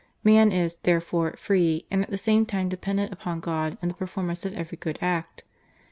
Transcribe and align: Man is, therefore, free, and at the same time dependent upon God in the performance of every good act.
Man 0.23 0.51
is, 0.51 0.77
therefore, 0.77 1.33
free, 1.37 1.85
and 1.91 2.01
at 2.01 2.09
the 2.09 2.17
same 2.17 2.43
time 2.47 2.69
dependent 2.69 3.13
upon 3.13 3.39
God 3.39 3.77
in 3.83 3.87
the 3.89 3.93
performance 3.93 4.45
of 4.47 4.53
every 4.55 4.79
good 4.79 4.97
act. 4.99 5.43